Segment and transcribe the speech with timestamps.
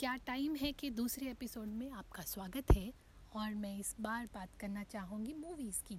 [0.00, 2.92] क्या टाइम है कि दूसरे एपिसोड में आपका स्वागत है?
[3.32, 5.98] और मैं इस बार बात करना चाहूँगी मूवीज़ की।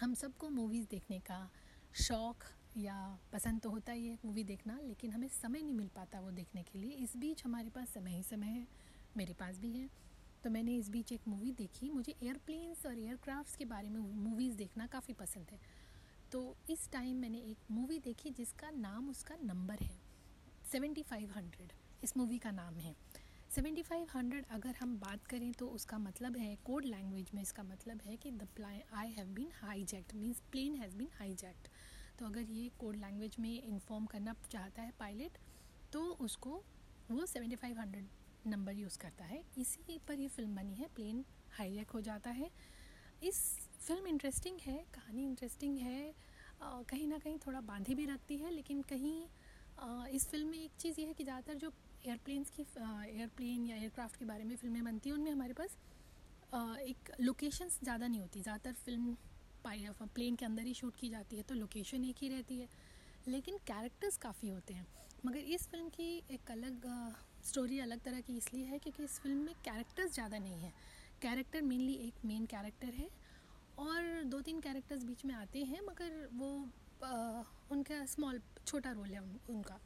[0.00, 1.50] हम सबको मूवीज़ देखने का
[1.94, 2.44] शौक़
[2.78, 6.30] या पसंद तो होता ही है मूवी देखना, लेकिन हमें समय नहीं मिल पाता वो
[6.30, 8.66] देखने के लिए। इस बीच हमारे पास समय ही समय है,
[9.16, 9.88] मेरे पास भी है।
[10.44, 14.56] तो मैंने इस बीच एक मूवी देखी। मुझे एयरप्लेन्स और एयरक्राफ्ट्स के बारे में मूवीज़
[14.56, 15.60] देखना काफ़ी पसंद है।
[16.32, 19.98] तो इस टाइम मैंने एक मूवी देखी जिसका नाम उसका नंबर है
[20.72, 21.72] सेवेंटी फाइव हंड्रेड
[22.04, 22.94] इस मूवी का नाम है।
[23.50, 27.62] सेवेंटी फाइव हंड्रेड अगर हम बात करें तो उसका मतलब है कोड लैंग्वेज में इसका
[27.62, 31.28] मतलब है कि the plan I have been hi hijacked means plane has been hi
[31.28, 31.68] hijacked
[32.18, 35.38] तो अगर ये कोड लैंग्वेज में इन्फॉर्म करना चाहता है पायलट
[35.92, 36.62] तो उसको
[37.10, 38.08] वो seventy five hundred
[38.46, 42.50] number use करता है। इसी पर ये फ़िल्म बनी है प्लेन हाईजैक हो जाता है।
[43.22, 43.40] इस
[43.78, 46.14] फ़िल्म इंटरेस्टिंग है, कहानी इंटरेस्टिंग है
[46.62, 49.26] कहीं ना कहीं थोड़ा बांधे भी रखती है, लेकिन कहीं
[50.14, 51.72] इस फ़िल्म में एक चीज़ ये है कि ज़्यादातर जो
[52.06, 55.76] एयरप्लेन्स की एयरप्लेन या एयरक्राफ्ट के बारे में फ़िल्में बनती हैं, उनमें हमारे पास
[56.82, 59.16] एक लोकेशंस ज़्यादा नहीं होती। ज़्यादातर फ़िल्म
[60.06, 62.68] प्लेन के अंदर ही शूट की जाती है तो लोकेशन एक ही रहती है।
[63.28, 64.86] लेकिन कैरेक्टर्स काफ़ी होते हैं।
[65.26, 66.86] मगर इस फ़िल्म की एक अलग
[67.44, 70.72] स्टोरी अलग तरह की इसलिए है क्योंकि इस फ़िल्म में कैरेक्टर्स ज़्यादा नहीं है।
[71.22, 73.08] कैरेक्टर मेनली एक मेन कैरेक्टर है
[73.78, 76.50] और दो तीन कैरेक्टर्स बीच में आते हैं, मगर वो
[77.72, 79.78] उनका स्मॉल छोटा रोल है उन, उनका।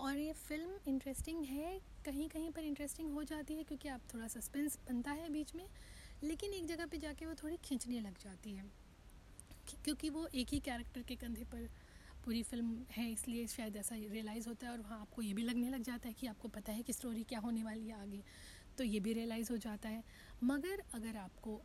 [0.00, 4.28] और ये फ़िल्म इंटरेस्टिंग है कहीं कहीं पर इंटरेस्टिंग हो जाती है क्योंकि आप थोड़ा
[4.28, 5.66] सस्पेंस बनता है बीच में
[6.22, 8.64] लेकिन एक जगह पे जाके वो थोड़ी खींचने लग जाती है।
[9.84, 11.68] क्योंकि वो एक ही कैरेक्टर के कंधे पर
[12.24, 15.68] पूरी फ़िल्म है इसलिए शायद ऐसा रियलाइज़ होता है और वहाँ आपको ये भी लगने
[15.70, 18.22] लग जाता है कि आपको पता है कि स्टोरी क्या होने वाली है आगे
[18.78, 20.02] तो ये भी रियलाइज़ हो जाता है।
[20.44, 21.60] मगर अगर आपको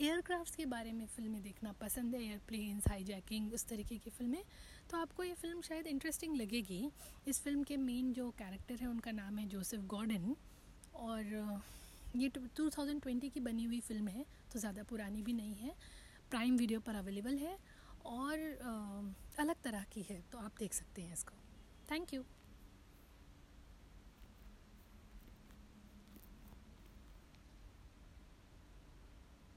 [0.00, 4.42] एयरक्राफ्ट्स के बारे में फ़िल्में देखना पसंद है, एयरप्लेन्स, हाईजैकिंग, उस तरीके की फ़िल्में।
[4.90, 6.90] तो आपको ये फ़िल्म शायद इंटरेस्टिंग लगेगी।
[7.28, 10.34] इस फ़िल्म के मेन जो कैरेक्टर है, उनका नाम है जोसेफ गॉर्डन
[10.96, 11.60] और
[12.16, 15.74] ये टू थाउज़ेंड ट्वेंटी की बनी हुई फ़िल्म है तो ज़्यादा पुरानी भी नहीं है।
[16.30, 17.56] प्राइम वीडियो पर अवेलेबल है
[18.06, 18.38] और
[19.38, 21.34] अलग तरह की है तो आप देख सकते हैं इसको।
[21.90, 22.24] Thank you